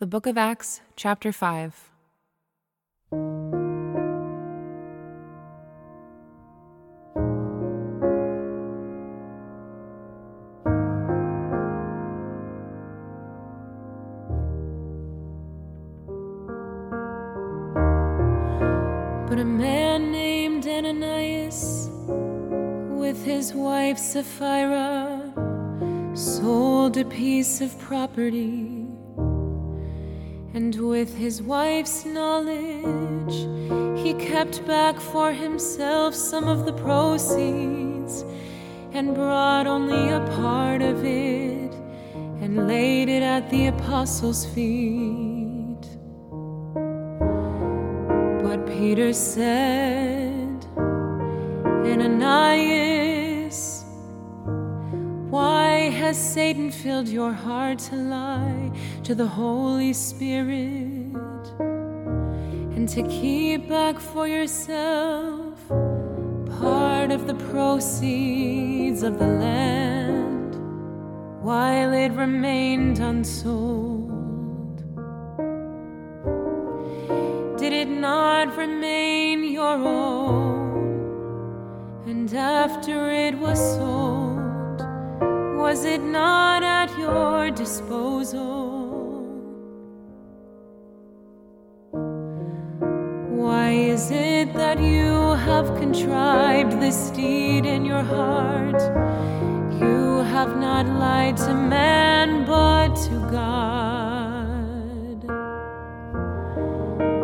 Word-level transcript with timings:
The 0.00 0.06
Book 0.06 0.26
of 0.26 0.38
Acts, 0.38 0.80
Chapter 0.96 1.30
5. 1.30 1.90
But 19.28 19.38
a 19.38 19.44
man 19.44 20.10
named 20.12 20.66
Ananias, 20.66 21.90
with 22.08 23.22
his 23.22 23.52
wife 23.52 23.98
Sapphira, 23.98 25.30
sold 26.14 26.96
a 26.96 27.04
piece 27.04 27.60
of 27.60 27.78
property. 27.78 28.86
And 30.52 30.74
with 30.74 31.16
his 31.16 31.40
wife's 31.40 32.04
knowledge, 32.04 33.34
he 34.02 34.14
kept 34.14 34.66
back 34.66 34.98
for 34.98 35.32
himself 35.32 36.12
some 36.12 36.48
of 36.48 36.66
the 36.66 36.72
proceeds 36.72 38.24
and 38.92 39.14
brought 39.14 39.68
only 39.68 40.08
a 40.10 40.20
part 40.36 40.82
of 40.82 41.04
it 41.04 41.72
and 42.42 42.66
laid 42.66 43.08
it 43.08 43.22
at 43.22 43.48
the 43.50 43.68
apostles' 43.68 44.44
feet. 44.46 45.86
But 48.42 48.66
Peter 48.66 49.12
said, 49.12 50.66
Ananias, 51.92 53.84
why 55.30 55.69
has 56.10 56.34
Satan 56.34 56.72
filled 56.72 57.06
your 57.06 57.32
heart 57.32 57.78
to 57.78 57.94
lie 57.94 58.72
to 59.04 59.14
the 59.14 59.28
Holy 59.28 59.92
Spirit 59.92 61.14
and 62.74 62.88
to 62.88 63.04
keep 63.04 63.68
back 63.68 64.00
for 64.00 64.26
yourself 64.26 65.68
part 66.58 67.12
of 67.12 67.28
the 67.28 67.34
proceeds 67.52 69.04
of 69.04 69.20
the 69.20 69.26
land 69.46 70.56
while 71.44 71.92
it 71.92 72.10
remained 72.10 72.98
unsold? 72.98 74.78
Did 77.56 77.72
it 77.72 77.88
not 77.88 78.56
remain 78.56 79.44
your 79.44 79.76
own? 79.76 80.90
And 82.08 82.34
after 82.34 83.08
it 83.12 83.38
was 83.38 83.60
sold, 83.76 84.29
was 85.70 85.84
it 85.84 86.02
not 86.02 86.64
at 86.64 86.90
your 86.98 87.48
disposal? 87.52 88.42
Why 93.42 93.70
is 93.70 94.10
it 94.10 94.52
that 94.54 94.80
you 94.80 95.12
have 95.48 95.66
contrived 95.76 96.80
this 96.80 97.10
deed 97.10 97.66
in 97.66 97.84
your 97.84 98.02
heart? 98.02 98.80
You 99.80 100.24
have 100.34 100.56
not 100.56 100.86
lied 100.86 101.36
to 101.46 101.54
man, 101.54 102.44
but 102.46 102.88
to 103.06 103.16
God. 103.38 105.18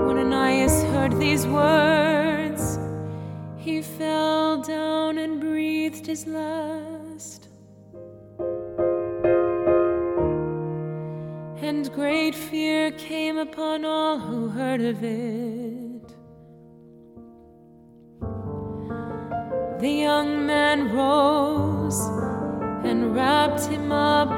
When 0.06 0.18
Ananias 0.18 0.84
heard 0.92 1.18
these 1.18 1.48
words, 1.48 2.78
he 3.56 3.82
fell 3.82 4.62
down 4.62 5.18
and 5.18 5.40
breathed 5.40 6.06
his 6.06 6.28
last. 6.28 6.95
Fear 12.36 12.90
came 12.92 13.38
upon 13.38 13.84
all 13.84 14.18
who 14.18 14.48
heard 14.48 14.82
of 14.82 15.02
it. 15.02 16.06
The 19.80 19.90
young 19.90 20.46
man 20.46 20.92
rose 20.94 22.00
and 22.84 23.14
wrapped 23.14 23.64
him 23.66 23.90
up 23.90 24.30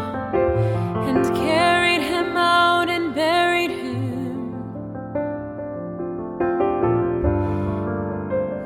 and 1.08 1.24
carried 1.36 2.02
him 2.02 2.36
out 2.36 2.88
and 2.88 3.14
buried 3.14 3.70
him. 3.70 4.54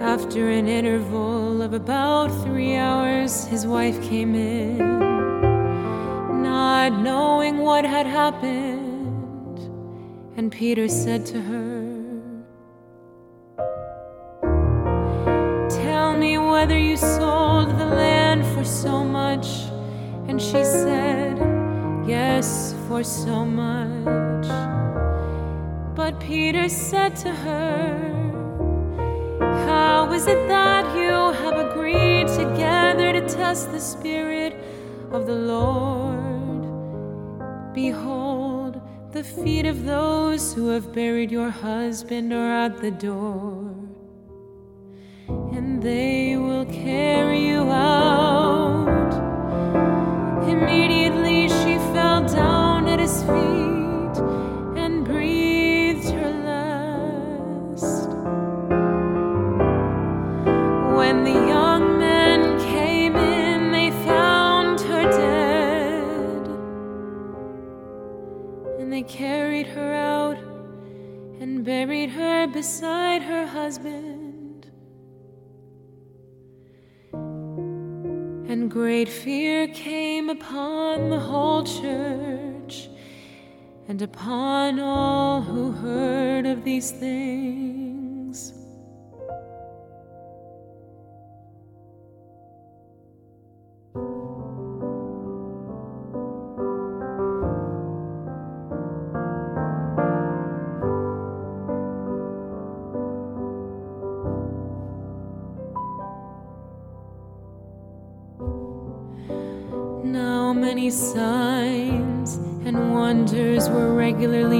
After 0.01 0.51
an 0.51 0.69
interval 0.69 1.63
of 1.63 1.73
about 1.73 2.29
three 2.45 2.77
hours, 2.77 3.47
his 3.47 3.67
wife 3.67 4.01
came 4.03 4.35
in, 4.35 4.79
not 6.43 7.01
knowing 7.01 7.59
what 7.59 7.85
had 7.85 8.07
happened. 8.07 8.82
And 10.35 10.51
Peter 10.51 10.89
said 10.89 11.27
to 11.27 11.41
her, 11.43 12.03
Tell 15.69 16.17
me 16.17 16.39
whether 16.39 16.79
you 16.79 16.97
sold 16.97 17.69
the 17.79 17.85
land 17.85 18.47
for 18.55 18.65
so 18.65 19.05
much. 19.05 19.47
And 20.29 20.41
she 20.41 20.65
said, 20.65 21.37
Yes, 22.07 22.75
for 22.89 23.05
so 23.05 23.45
much. 23.45 24.47
But 25.95 26.19
Peter 26.19 26.69
said 26.71 27.15
to 27.17 27.31
her, 27.31 27.99
How 29.67 30.11
is 30.13 30.27
it 30.27 30.49
that 30.49 30.97
you 30.97 31.11
have 31.43 31.71
agreed 31.71 32.29
together 32.29 33.13
to 33.13 33.21
test 33.29 33.71
the 33.71 33.81
Spirit 33.81 34.57
of 35.11 35.27
the 35.27 35.35
Lord? 35.35 36.63
Behold, 37.75 38.62
the 39.13 39.23
feet 39.23 39.67
of 39.67 39.85
those 39.85 40.55
who 40.55 40.69
have 40.69 40.91
buried 40.91 41.31
your 41.31 41.51
husband 41.51 42.33
are 42.33 42.65
at 42.65 42.81
the 42.81 42.91
door 42.91 43.75
and 45.53 45.83
they 45.83 46.39
will 46.39 46.65
carry 46.65 47.47
you 47.47 47.61
out. 47.71 49.13
Immediately 50.49 51.49
she 51.49 51.77
fell 51.93 52.27
down 52.27 52.89
at 52.89 53.01
his 53.01 53.23
feet 53.25 53.72
great 79.05 79.13
fear 79.13 79.67
came 79.67 80.31
upon 80.31 81.11
the 81.11 81.19
whole 81.19 81.65
church 81.65 82.89
and 83.89 84.01
upon 84.01 84.79
all 84.79 85.41
who 85.41 85.73
heard 85.73 86.47
of 86.47 86.63
these 86.63 86.93
things. 86.93 87.72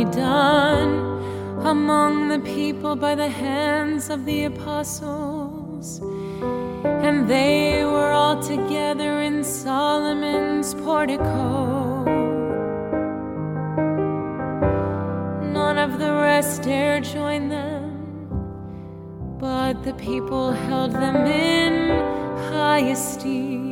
Done 0.05 1.13
among 1.65 2.29
the 2.29 2.41
people 2.41 2.97
by 2.97 3.15
the 3.15 3.29
hands 3.29 4.11
of 4.11 4.25
the 4.25 4.45
apostles. 4.45 6.01
And 6.85 7.29
they 7.29 7.85
were 7.85 8.11
all 8.11 8.43
together 8.43 9.21
in 9.21 9.45
Solomon's 9.45 10.75
portico. 10.75 12.05
None 15.53 15.79
of 15.79 15.99
the 15.99 16.13
rest 16.13 16.63
dared 16.63 17.05
join 17.05 17.49
them, 17.49 18.29
but 19.39 19.83
the 19.85 19.95
people 19.95 20.53
held 20.53 20.93
them 20.93 21.17
in 21.27 21.91
high 22.51 22.91
esteem. 22.91 23.72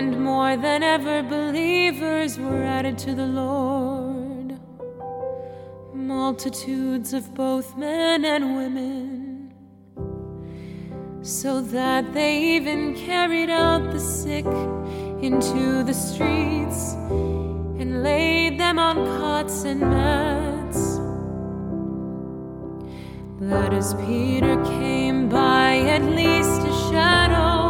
And 0.00 0.18
more 0.24 0.56
than 0.56 0.82
ever, 0.82 1.22
believers 1.22 2.38
were 2.38 2.64
added 2.64 2.96
to 3.00 3.14
the 3.14 3.26
Lord. 3.26 4.58
Multitudes 5.92 7.12
of 7.12 7.34
both 7.34 7.76
men 7.76 8.24
and 8.24 8.56
women, 8.56 9.52
so 11.20 11.60
that 11.60 12.14
they 12.14 12.32
even 12.56 12.94
carried 12.94 13.50
out 13.50 13.92
the 13.92 14.00
sick 14.00 14.46
into 15.20 15.82
the 15.82 15.92
streets 15.92 16.94
and 17.78 18.02
laid 18.02 18.58
them 18.58 18.78
on 18.78 18.96
cots 19.20 19.64
and 19.64 19.80
mats. 19.82 20.98
But 23.38 23.74
as 23.74 23.92
Peter 24.06 24.56
came 24.64 25.28
by, 25.28 25.76
at 25.96 26.02
least 26.04 26.62
a 26.62 26.72
shadow 26.88 27.69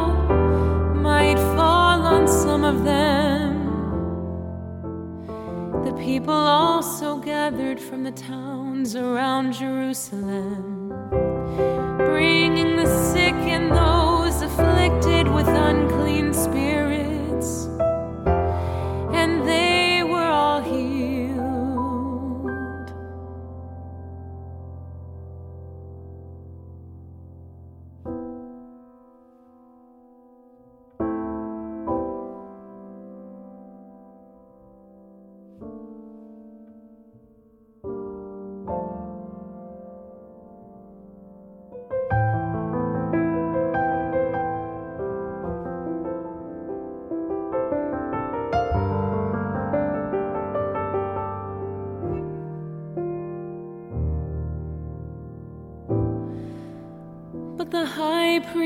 people 6.00 6.32
also 6.32 7.18
gathered 7.18 7.78
from 7.78 8.02
the 8.04 8.12
towns 8.12 8.96
around 8.96 9.52
Jerusalem, 9.52 10.88
bringing 11.98 12.76
the 12.76 12.86
sick 13.12 13.34
and 13.34 13.70
those 13.70 14.40
afflicted 14.40 15.28
with 15.28 15.46
unclean 15.46 16.32
spirits 16.32 17.68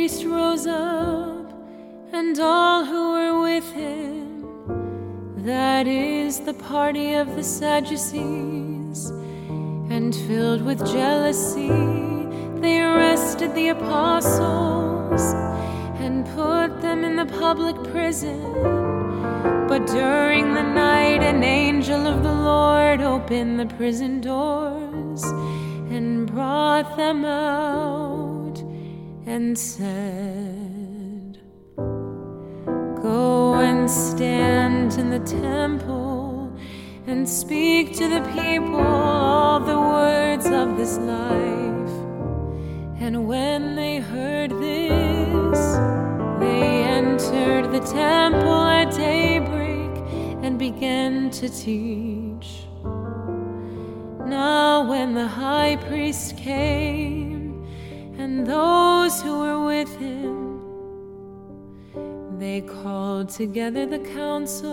priest 0.04 0.26
rose 0.26 0.66
up, 0.66 1.50
and 2.12 2.38
all 2.38 2.84
who 2.84 3.12
were 3.12 3.40
with 3.40 3.72
him, 3.72 4.44
that 5.46 5.86
is, 5.86 6.40
the 6.40 6.52
party 6.52 7.14
of 7.14 7.34
the 7.36 7.42
Sadducees, 7.42 9.08
and 9.88 10.14
filled 10.14 10.60
with 10.60 10.78
jealousy, 10.92 11.70
they 12.60 12.82
arrested 12.82 13.54
the 13.54 13.68
apostles 13.68 15.22
and 16.04 16.26
put 16.36 16.82
them 16.82 17.02
in 17.02 17.16
the 17.16 17.38
public 17.40 17.76
prison. 17.90 18.42
But 19.70 19.86
during 19.86 20.52
the 20.52 20.68
night, 20.86 21.22
an 21.22 21.42
angel 21.42 22.06
of 22.06 22.22
the 22.22 22.36
Lord 22.52 23.00
opened 23.00 23.58
the 23.58 23.74
prison 23.76 24.20
doors 24.20 25.24
and 25.94 26.26
brought 26.26 26.94
them 26.98 27.24
out 27.24 28.13
and 29.26 29.59
said, 29.59 31.38
Go 31.76 33.55
and 33.55 33.91
stand 33.91 34.94
in 34.94 35.11
the 35.11 35.21
temple 35.21 36.55
and 37.06 37.29
speak 37.29 37.94
to 37.97 38.09
the 38.09 38.21
people 38.32 38.81
all 38.81 39.61
the 39.61 39.79
words 39.79 40.47
of 40.47 40.76
this 40.76 40.99
life. 40.99 41.94
And 43.00 43.26
when 43.26 43.76
they 43.76 43.99
heard 43.99 44.50
this, 44.50 45.59
they 46.41 46.82
entered 46.85 47.73
the 47.73 47.81
temple 47.81 48.62
at 48.65 48.94
daybreak 48.94 49.91
and 50.43 50.59
began 50.59 51.31
to 51.31 51.49
teach. 51.49 52.65
Now, 54.26 54.88
when 54.88 55.15
the 55.15 55.29
high 55.29 55.76
priest 55.76 56.37
came, 56.37 57.35
and 58.19 58.47
those 59.04 59.20
who 59.20 59.38
were 59.40 59.66
with 59.66 59.94
him, 59.98 60.60
they 62.38 62.62
called 62.62 63.28
together 63.28 63.84
the 63.84 63.98
council, 63.98 64.70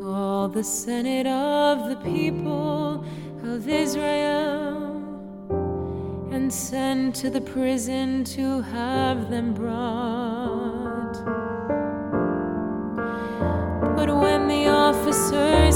all 0.00 0.46
the 0.46 0.62
senate 0.62 1.26
of 1.26 1.88
the 1.88 1.96
people 2.04 3.04
of 3.42 3.68
Israel, 3.68 4.76
and 6.30 6.52
sent 6.52 7.16
to 7.16 7.30
the 7.30 7.40
prison 7.40 8.22
to 8.22 8.60
have 8.60 9.30
them 9.30 9.52
brought. 9.52 11.16
But 13.96 14.08
when 14.22 14.46
the 14.46 14.68
officers 14.68 15.67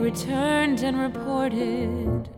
returned 0.00 0.80
and 0.80 0.98
reported. 0.98 2.28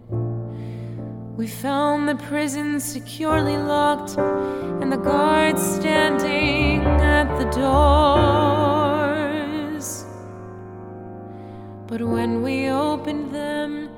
We 1.37 1.47
found 1.47 2.09
the 2.09 2.17
prison 2.17 2.81
securely 2.81 3.57
locked 3.57 4.19
and 4.19 4.93
the 4.93 4.97
guards 4.97 5.63
standing 5.63 6.83
at 7.01 7.39
the 7.39 7.45
doors. 7.61 8.87
But 11.87 12.03
when 12.03 12.43
we 12.43 12.69
opened 12.69 13.33
them, 13.33 13.91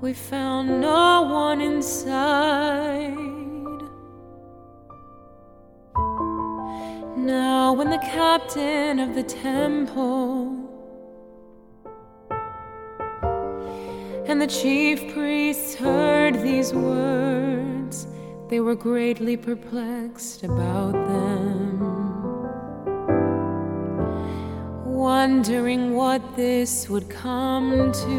we 0.00 0.12
found 0.14 0.80
no 0.80 1.22
one 1.22 1.60
inside. 1.60 3.16
Now, 7.16 7.72
when 7.72 7.88
the 7.88 7.98
captain 7.98 8.98
of 8.98 9.14
the 9.14 9.22
temple 9.22 10.61
the 14.42 14.48
chief 14.48 15.14
priests 15.14 15.76
heard 15.76 16.34
these 16.42 16.74
words, 16.74 18.08
they 18.48 18.58
were 18.58 18.74
greatly 18.74 19.36
perplexed 19.36 20.42
about 20.42 20.94
them, 20.94 21.78
wondering 24.84 25.94
what 25.94 26.20
this 26.34 26.88
would 26.88 27.08
come 27.08 27.92
to. 27.92 28.10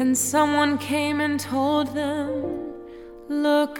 And 0.00 0.18
someone 0.18 0.76
came 0.76 1.20
and 1.20 1.38
told 1.38 1.94
them, 1.94 2.72
Look, 3.28 3.78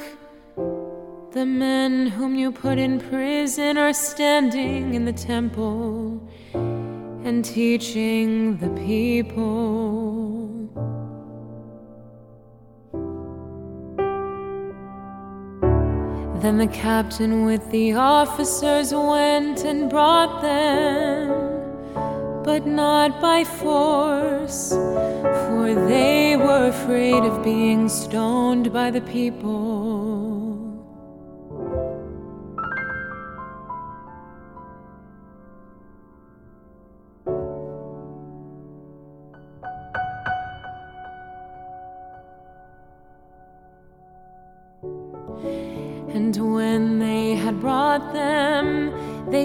the 1.33 1.45
men 1.45 2.07
whom 2.07 2.37
you 2.37 2.53
put 2.53 2.79
in 2.79 3.01
prison 3.01 3.79
are 3.79 3.93
standing 3.93 4.95
in 4.95 5.05
the 5.07 5.13
temple 5.13 6.23
and 7.25 7.45
teaching 7.45 8.57
the 8.59 8.69
people. 8.71 10.23
Then 16.43 16.59
the 16.59 16.67
captain 16.67 17.45
with 17.45 17.71
the 17.71 17.93
officers 17.93 18.93
went 18.93 19.65
and 19.65 19.89
brought 19.89 20.43
them, 20.43 21.29
but 22.43 22.67
not 22.67 23.21
by 23.21 23.45
force, 23.45 24.71
for 24.73 25.73
they 25.87 26.37
were 26.37 26.67
afraid 26.67 27.23
of 27.23 27.45
being 27.45 27.89
stoned 27.89 28.73
by 28.73 28.91
the 28.91 29.03
people. 29.03 30.52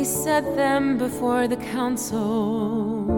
Set 0.08 0.56
them 0.56 0.98
before 0.98 1.48
the 1.48 1.58
council. 1.58 3.10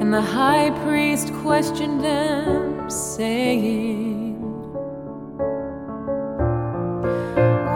And 0.00 0.12
the 0.12 0.20
high 0.20 0.70
priest 0.84 1.32
questioned 1.42 2.04
them, 2.04 2.90
saying, 2.90 4.36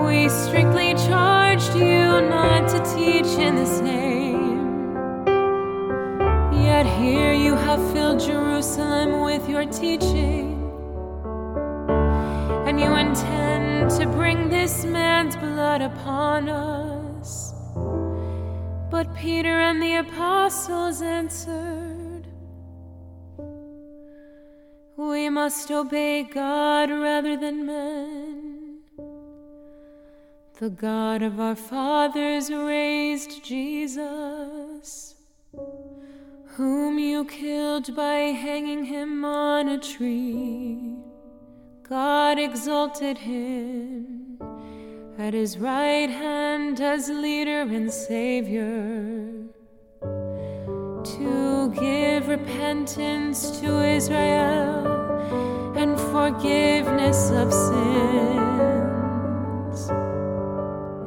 We 0.04 0.28
strictly 0.28 0.92
charged 1.08 1.75
you 1.75 2.20
not 2.37 2.68
to 2.68 2.78
teach 2.94 3.38
in 3.38 3.56
this 3.56 3.80
name. 3.80 4.60
Yet 6.52 6.84
here 6.84 7.32
you 7.32 7.54
have 7.54 7.80
filled 7.92 8.20
Jerusalem 8.20 9.22
with 9.22 9.49
your 9.49 9.64
teaching 9.64 10.50
and 12.66 12.78
you 12.78 12.94
intend 12.94 13.90
to 13.90 14.06
bring 14.06 14.49
this 14.49 14.84
man's 14.84 15.34
blood 15.37 15.80
upon 15.82 16.49
us. 16.49 16.89
But 19.00 19.14
Peter 19.14 19.59
and 19.61 19.83
the 19.83 19.95
apostles 19.95 21.00
answered, 21.00 22.26
We 24.95 25.30
must 25.30 25.71
obey 25.71 26.25
God 26.25 26.90
rather 26.90 27.35
than 27.35 27.64
men. 27.64 28.80
The 30.59 30.69
God 30.69 31.23
of 31.23 31.40
our 31.40 31.57
fathers 31.57 32.50
raised 32.50 33.42
Jesus, 33.42 35.14
whom 36.59 36.99
you 36.99 37.25
killed 37.25 37.97
by 37.97 38.37
hanging 38.45 38.85
him 38.85 39.25
on 39.25 39.69
a 39.71 39.78
tree. 39.78 40.99
God 41.88 42.38
exalted 42.38 43.16
him 43.16 44.19
at 45.20 45.34
his 45.34 45.58
right 45.58 46.08
hand 46.08 46.80
as 46.80 47.10
leader 47.10 47.60
and 47.60 47.92
savior 47.92 49.30
to 51.04 51.70
give 51.78 52.26
repentance 52.26 53.60
to 53.60 53.84
Israel 53.84 54.86
and 55.76 56.00
forgiveness 56.00 57.30
of 57.32 57.52
sins. 57.52 58.30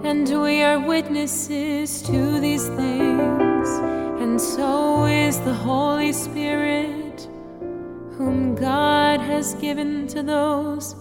And 0.05 0.29
we 0.41 0.61
are 0.61 0.79
witnesses 0.79 2.03
to 2.03 2.39
these 2.39 2.67
things, 2.67 3.67
and 4.21 4.39
so 4.39 5.05
is 5.05 5.39
the 5.39 5.55
Holy 5.55 6.13
Spirit 6.13 7.27
whom 8.15 8.53
God 8.53 9.19
has 9.21 9.55
given 9.55 10.05
to 10.09 10.21
those 10.21 10.95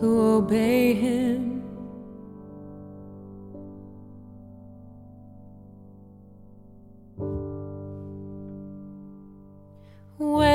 who 0.00 0.20
obey 0.36 0.92
Him. 0.92 1.59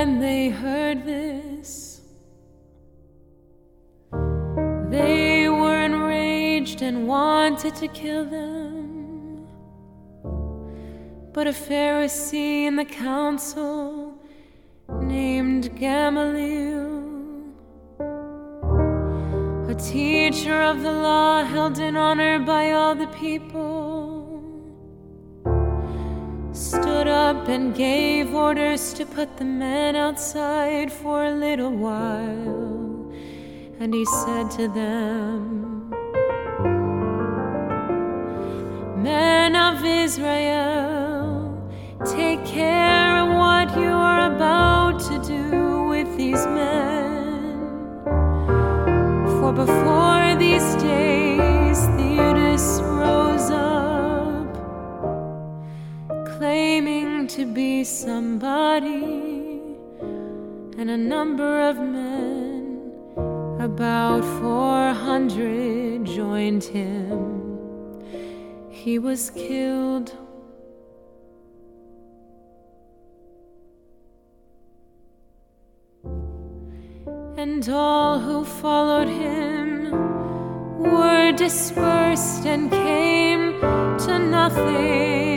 When 0.05 0.19
they 0.19 0.49
heard 0.49 1.03
this, 1.03 1.99
they 4.91 5.49
were 5.49 5.81
enraged 5.83 6.83
and 6.83 7.07
wanted 7.07 7.73
to 7.77 7.87
kill 7.87 8.23
them. 8.23 9.47
But 11.33 11.47
a 11.47 11.53
Pharisee 11.53 12.65
in 12.67 12.75
the 12.75 12.85
council 12.85 14.13
named 15.01 15.75
Gamaliel, 15.75 17.01
a 19.67 19.73
teacher 19.73 20.61
of 20.61 20.83
the 20.83 20.91
law 20.91 21.43
held 21.43 21.79
in 21.79 21.97
honor 21.97 22.37
by 22.37 22.73
all 22.73 22.93
the 22.93 23.07
people, 23.07 24.34
stood 26.75 27.07
up 27.07 27.47
and 27.47 27.73
gave 27.75 28.33
orders 28.33 28.93
to 28.93 29.05
put 29.05 29.37
the 29.37 29.45
men 29.45 29.95
outside 29.95 30.91
for 30.91 31.25
a 31.25 31.31
little 31.31 31.71
while. 31.71 33.11
And 33.79 33.93
he 33.93 34.05
said 34.05 34.49
to 34.59 34.67
them, 34.67 35.89
Men 39.03 39.55
of 39.55 39.83
Israel, 39.83 41.69
take 42.05 42.43
care 42.45 43.19
of 43.21 43.27
what 43.43 43.67
you 43.77 43.93
are 44.11 44.21
about 44.33 44.99
to 45.09 45.15
do 45.35 45.83
with 45.93 46.09
these 46.17 46.45
men. 46.47 47.65
For 49.37 49.51
before 49.53 50.35
these 50.37 50.69
days, 50.75 51.79
Theudas 51.97 52.81
rose 52.81 53.34
to 57.35 57.45
be 57.45 57.83
somebody, 57.83 59.59
and 60.77 60.89
a 60.89 60.95
number 60.95 61.67
of 61.69 61.77
men, 61.77 62.93
about 63.59 64.23
400, 64.39 66.05
joined 66.05 66.63
him. 66.63 67.99
He 68.69 68.99
was 68.99 69.31
killed 69.31 70.13
and 77.37 77.67
all 77.67 78.17
who 78.17 78.45
followed 78.45 79.09
him 79.09 79.91
were 80.79 81.33
dispersed 81.33 82.45
and 82.45 82.71
came 82.71 83.59
to 84.05 84.19
nothing. 84.19 85.34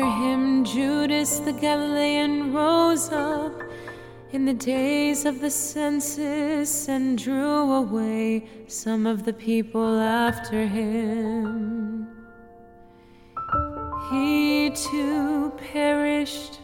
After 0.00 0.24
him, 0.24 0.64
Judas 0.64 1.40
the 1.40 1.52
Galilean 1.52 2.54
rose 2.54 3.12
up 3.12 3.52
in 4.32 4.46
the 4.46 4.54
days 4.54 5.26
of 5.26 5.42
the 5.42 5.50
census 5.50 6.88
and 6.88 7.18
drew 7.18 7.70
away 7.72 8.48
some 8.66 9.06
of 9.06 9.26
the 9.26 9.34
people 9.34 10.00
after 10.00 10.66
him. 10.66 12.08
He 14.10 14.70
too 14.70 15.52
perished 15.70 16.60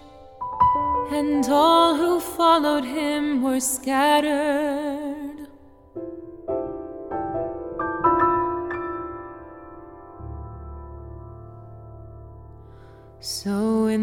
and 1.12 1.46
all 1.50 1.94
who 1.94 2.20
followed 2.20 2.86
him 2.86 3.42
were 3.42 3.60
scattered. 3.60 5.25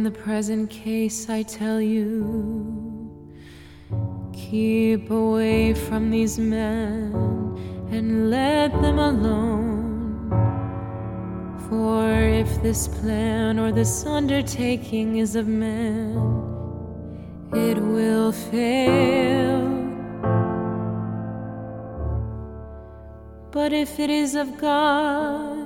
In 0.06 0.12
the 0.12 0.20
present 0.20 0.70
case, 0.70 1.30
I 1.30 1.44
tell 1.44 1.80
you, 1.80 3.10
keep 4.34 5.10
away 5.10 5.74
from 5.74 6.12
these 6.12 6.38
men 6.38 7.14
and 7.90 8.30
let 8.30 8.74
them 8.82 9.00
alone. 9.00 10.30
For 11.70 12.12
if 12.20 12.62
this 12.62 12.90
plan 12.90 13.58
or 13.58 13.72
this 13.72 14.06
undertaking 14.06 15.20
is 15.20 15.38
of 15.38 15.48
man, 15.48 16.18
it 17.54 17.78
will 17.78 18.34
fail. 18.34 19.62
But 23.52 23.72
if 23.72 24.02
it 24.02 24.10
is 24.10 24.36
of 24.36 24.58
God, 24.58 25.63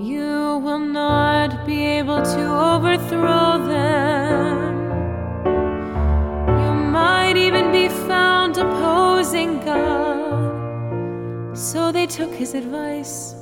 you 0.00 0.58
will 0.64 0.78
not 0.78 1.66
be 1.66 1.84
able 1.84 2.22
to 2.22 2.42
overthrow 2.74 3.58
them. 3.66 4.58
You 6.64 6.72
might 6.90 7.36
even 7.36 7.70
be 7.72 7.88
found 7.88 8.56
opposing 8.56 9.60
God. 9.60 10.40
So 11.56 11.92
they 11.92 12.06
took 12.06 12.32
his 12.32 12.54
advice 12.54 13.34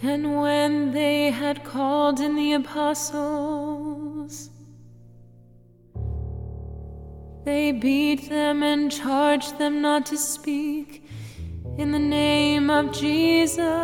And 0.00 0.40
when 0.40 0.92
they 0.92 1.30
had 1.32 1.64
called 1.64 2.20
in 2.20 2.36
the 2.36 2.52
apostles, 2.52 4.50
they 7.44 7.72
beat 7.72 8.28
them 8.28 8.62
and 8.62 8.92
charged 8.92 9.58
them 9.58 9.82
not 9.82 10.06
to 10.06 10.16
speak 10.16 11.07
in 11.78 11.92
the 11.92 11.98
name 11.98 12.70
of 12.70 12.92
Jesus 12.92 13.78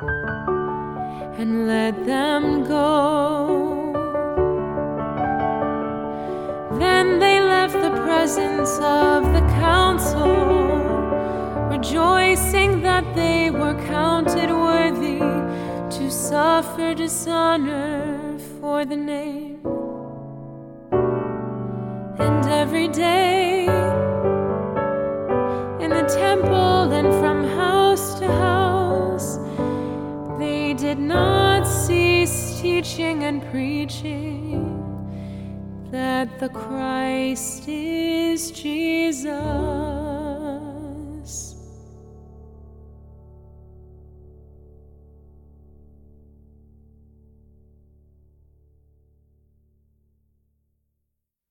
and 0.00 1.68
let 1.68 1.94
them 2.04 2.64
go. 2.64 3.92
Then 6.76 7.20
they 7.20 7.40
left 7.40 7.74
the 7.74 7.90
presence 8.02 8.78
of 8.80 9.32
the 9.32 9.42
council 9.62 10.34
rejoicing 11.70 12.82
that 12.82 13.04
they 13.14 13.52
were 13.52 13.74
counted 13.86 14.50
worthy 14.50 15.20
to 15.96 16.10
suffer 16.10 16.94
dishonor 16.94 18.38
for 18.60 18.84
the 18.84 18.96
name. 18.96 19.60
And 22.18 22.44
every 22.46 22.88
day 22.88 23.89
not 31.10 31.66
cease 31.66 32.60
teaching 32.60 33.24
and 33.24 33.42
preaching 33.50 34.62
that 35.90 36.38
the 36.38 36.48
Christ 36.48 37.68
is 37.68 37.79